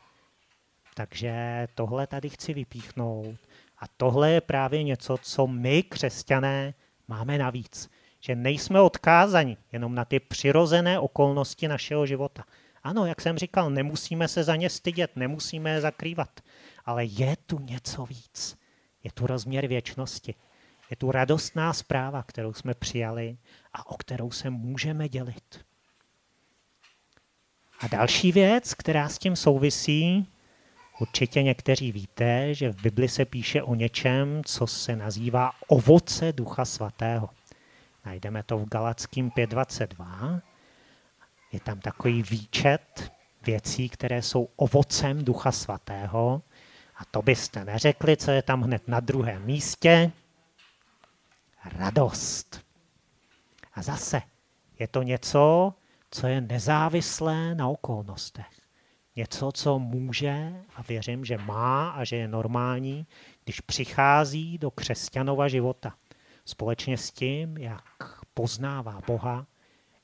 Takže 0.97 1.67
tohle 1.75 2.07
tady 2.07 2.29
chci 2.29 2.53
vypíchnout. 2.53 3.35
A 3.77 3.85
tohle 3.97 4.31
je 4.31 4.41
právě 4.41 4.83
něco, 4.83 5.17
co 5.21 5.47
my, 5.47 5.83
křesťané, 5.83 6.73
máme 7.07 7.37
navíc. 7.37 7.89
Že 8.19 8.35
nejsme 8.35 8.81
odkázani 8.81 9.57
jenom 9.71 9.95
na 9.95 10.05
ty 10.05 10.19
přirozené 10.19 10.99
okolnosti 10.99 11.67
našeho 11.67 12.05
života. 12.05 12.43
Ano, 12.83 13.05
jak 13.05 13.21
jsem 13.21 13.37
říkal, 13.37 13.69
nemusíme 13.69 14.27
se 14.27 14.43
za 14.43 14.55
ně 14.55 14.69
stydět, 14.69 15.15
nemusíme 15.15 15.69
je 15.69 15.81
zakrývat. 15.81 16.41
Ale 16.85 17.05
je 17.05 17.35
tu 17.45 17.59
něco 17.59 18.05
víc. 18.05 18.57
Je 19.03 19.11
tu 19.11 19.27
rozměr 19.27 19.67
věčnosti. 19.67 20.35
Je 20.89 20.95
tu 20.95 21.11
radostná 21.11 21.73
zpráva, 21.73 22.23
kterou 22.23 22.53
jsme 22.53 22.73
přijali 22.73 23.37
a 23.73 23.91
o 23.91 23.97
kterou 23.97 24.31
se 24.31 24.49
můžeme 24.49 25.09
dělit. 25.09 25.65
A 27.79 27.87
další 27.87 28.31
věc, 28.31 28.73
která 28.73 29.09
s 29.09 29.17
tím 29.17 29.35
souvisí, 29.35 30.27
určitě 30.99 31.43
někteří 31.43 31.91
víte, 31.91 32.53
že 32.53 32.69
v 32.69 32.81
Bibli 32.81 33.07
se 33.07 33.25
píše 33.25 33.63
o 33.63 33.75
něčem, 33.75 34.41
co 34.45 34.67
se 34.67 34.95
nazývá 34.95 35.51
ovoce 35.67 36.33
Ducha 36.33 36.65
Svatého. 36.65 37.29
Najdeme 38.05 38.43
to 38.43 38.57
v 38.57 38.69
Galackým 38.69 39.31
5.22. 39.31 40.41
Je 41.51 41.59
tam 41.59 41.79
takový 41.79 42.23
výčet 42.23 43.11
věcí, 43.45 43.89
které 43.89 44.21
jsou 44.21 44.49
ovocem 44.55 45.25
Ducha 45.25 45.51
Svatého. 45.51 46.41
A 46.97 47.05
to 47.05 47.21
byste 47.21 47.65
neřekli, 47.65 48.17
co 48.17 48.31
je 48.31 48.41
tam 48.41 48.61
hned 48.61 48.87
na 48.87 48.99
druhém 48.99 49.45
místě. 49.45 50.11
Radost. 51.65 52.61
A 53.73 53.81
zase 53.81 54.21
je 54.79 54.87
to 54.87 55.03
něco, 55.03 55.73
co 56.11 56.27
je 56.27 56.41
nezávislé 56.41 57.55
na 57.55 57.67
okolnostech. 57.67 58.56
Něco, 59.17 59.51
co 59.51 59.79
může 59.79 60.53
a 60.75 60.81
věřím, 60.81 61.25
že 61.25 61.37
má 61.37 61.89
a 61.89 62.03
že 62.03 62.15
je 62.15 62.27
normální, 62.27 63.07
když 63.43 63.61
přichází 63.61 64.57
do 64.57 64.71
křesťanova 64.71 65.47
života. 65.47 65.93
Společně 66.45 66.97
s 66.97 67.11
tím, 67.11 67.57
jak 67.57 68.21
poznává 68.33 69.01
Boha, 69.07 69.45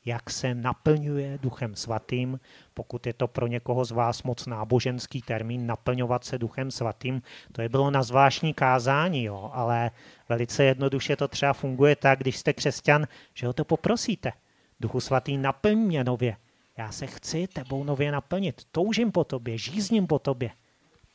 jak 0.06 0.30
se 0.30 0.56
naplňuje 0.56 1.38
Duchem 1.42 1.76
Svatým. 1.76 2.40
Pokud 2.74 3.08
je 3.08 3.14
to 3.14 3.28
pro 3.28 3.48
někoho 3.48 3.86
z 3.86 3.92
vás 3.92 4.24
moc 4.24 4.46
náboženský 4.46 5.22
termín, 5.22 5.68
naplňovat 5.68 6.24
se 6.24 6.38
Duchem 6.38 6.72
Svatým, 6.72 7.22
to 7.52 7.62
je 7.62 7.70
bylo 7.70 7.92
na 7.92 8.04
zvláštní 8.04 8.54
kázání, 8.54 9.24
jo, 9.24 9.52
ale 9.54 9.92
velice 10.30 10.64
jednoduše 10.64 11.16
to 11.16 11.28
třeba 11.28 11.54
funguje 11.54 11.96
tak, 11.96 12.20
když 12.20 12.38
jste 12.38 12.54
křesťan, 12.54 13.08
že 13.34 13.48
ho 13.48 13.54
to 13.54 13.66
poprosíte. 13.66 14.32
Duchu 14.80 15.00
Svatý, 15.00 15.38
naplň 15.38 15.78
mě 15.78 16.04
nově. 16.04 16.36
Já 16.78 16.92
se 16.92 17.08
chci 17.08 17.48
tebou 17.48 17.84
nově 17.84 18.12
naplnit. 18.12 18.62
Toužím 18.72 19.12
po 19.12 19.24
tobě, 19.24 19.58
žízním 19.58 20.08
po 20.08 20.20
tobě. 20.20 20.50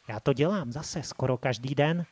Já 0.08 0.20
to 0.20 0.32
dělám 0.32 0.72
zase 0.72 1.02
skoro 1.02 1.38
každý 1.38 1.74
den. 1.74 2.06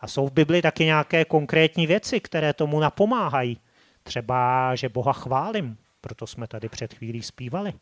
A 0.00 0.06
jsou 0.06 0.28
v 0.28 0.32
Bibli 0.32 0.62
taky 0.62 0.84
nějaké 0.84 1.24
konkrétní 1.24 1.86
věci, 1.86 2.20
které 2.20 2.52
tomu 2.52 2.80
napomáhají. 2.80 3.60
Třeba, 4.02 4.74
že 4.74 4.88
Boha 4.88 5.12
chválím, 5.12 5.78
proto 6.00 6.26
jsme 6.26 6.46
tady 6.46 6.68
před 6.68 6.94
chvílí 6.94 7.22
zpívali. 7.22 7.72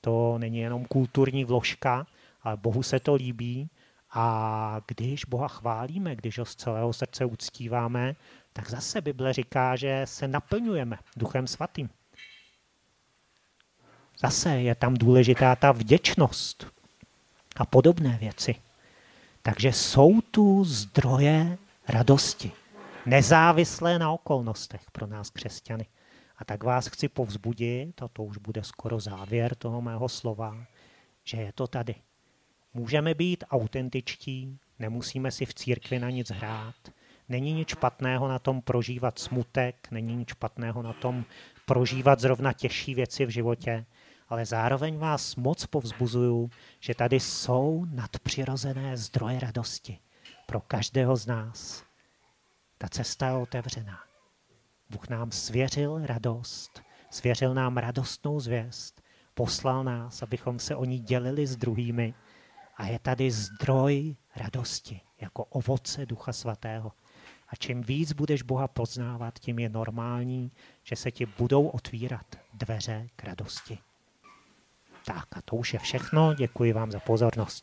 To 0.00 0.38
není 0.38 0.58
jenom 0.58 0.84
kulturní 0.84 1.44
vložka, 1.44 2.06
ale 2.42 2.56
Bohu 2.56 2.82
se 2.82 3.00
to 3.00 3.14
líbí 3.14 3.70
a 4.10 4.80
když 4.86 5.24
Boha 5.24 5.48
chválíme, 5.48 6.16
když 6.16 6.38
ho 6.38 6.44
z 6.44 6.54
celého 6.54 6.92
srdce 6.92 7.24
uctíváme, 7.24 8.14
tak 8.52 8.70
zase 8.70 9.00
Bible 9.00 9.32
říká, 9.32 9.76
že 9.76 10.02
se 10.04 10.28
naplňujeme 10.28 10.98
Duchem 11.16 11.46
Svatým. 11.46 11.88
Zase 14.22 14.50
je 14.50 14.74
tam 14.74 14.94
důležitá 14.94 15.56
ta 15.56 15.72
vděčnost 15.72 16.66
a 17.56 17.66
podobné 17.66 18.18
věci. 18.20 18.54
Takže 19.42 19.72
jsou 19.72 20.20
tu 20.20 20.64
zdroje 20.64 21.58
radosti, 21.88 22.52
nezávislé 23.06 23.98
na 23.98 24.12
okolnostech 24.12 24.80
pro 24.92 25.06
nás 25.06 25.30
křesťany. 25.30 25.86
A 26.38 26.44
tak 26.44 26.64
vás 26.64 26.86
chci 26.86 27.08
povzbudit, 27.08 28.02
a 28.02 28.08
to 28.08 28.24
už 28.24 28.38
bude 28.38 28.64
skoro 28.64 29.00
závěr 29.00 29.54
toho 29.54 29.82
mého 29.82 30.08
slova, 30.08 30.56
že 31.24 31.36
je 31.36 31.52
to 31.52 31.66
tady. 31.66 31.94
Můžeme 32.74 33.14
být 33.14 33.44
autentičtí, 33.50 34.58
Nemusíme 34.78 35.30
si 35.30 35.46
v 35.46 35.54
církvi 35.54 35.98
na 35.98 36.10
nic 36.10 36.30
hrát. 36.30 36.74
Není 37.28 37.52
nic 37.52 37.68
špatného 37.68 38.28
na 38.28 38.38
tom 38.38 38.62
prožívat 38.62 39.18
smutek, 39.18 39.88
není 39.90 40.16
nic 40.16 40.28
špatného 40.28 40.82
na 40.82 40.92
tom 40.92 41.24
prožívat 41.66 42.20
zrovna 42.20 42.52
těžší 42.52 42.94
věci 42.94 43.26
v 43.26 43.30
životě, 43.30 43.84
ale 44.34 44.46
zároveň 44.46 44.98
vás 44.98 45.36
moc 45.36 45.66
povzbuzuju, 45.66 46.50
že 46.80 46.94
tady 46.94 47.20
jsou 47.20 47.84
nadpřirozené 47.84 48.96
zdroje 48.96 49.40
radosti 49.40 49.98
pro 50.46 50.60
každého 50.60 51.16
z 51.16 51.26
nás. 51.26 51.84
Ta 52.78 52.88
cesta 52.88 53.26
je 53.26 53.34
otevřená. 53.34 53.98
Bůh 54.90 55.08
nám 55.08 55.32
svěřil 55.32 56.06
radost, 56.06 56.82
svěřil 57.10 57.54
nám 57.54 57.76
radostnou 57.76 58.40
zvěst, 58.40 59.02
poslal 59.34 59.84
nás, 59.84 60.22
abychom 60.22 60.58
se 60.58 60.76
o 60.76 60.84
ní 60.84 60.98
dělili 60.98 61.46
s 61.46 61.56
druhými 61.56 62.14
a 62.76 62.86
je 62.86 62.98
tady 62.98 63.30
zdroj 63.30 64.16
radosti, 64.36 65.00
jako 65.20 65.44
ovoce 65.44 66.06
Ducha 66.06 66.32
Svatého. 66.32 66.92
A 67.48 67.56
čím 67.56 67.82
víc 67.82 68.12
budeš 68.12 68.42
Boha 68.42 68.68
poznávat, 68.68 69.38
tím 69.38 69.58
je 69.58 69.68
normální, 69.68 70.52
že 70.82 70.96
se 70.96 71.10
ti 71.10 71.26
budou 71.26 71.66
otvírat 71.66 72.26
dveře 72.54 73.06
k 73.16 73.24
radosti. 73.24 73.78
Tak 75.06 75.36
a 75.36 75.42
to 75.44 75.56
už 75.56 75.72
je 75.72 75.78
všechno. 75.78 76.34
Děkuji 76.34 76.72
vám 76.72 76.90
za 76.90 77.00
pozornost. 77.00 77.62